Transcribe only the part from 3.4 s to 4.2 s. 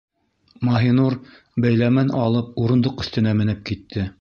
менеп китте: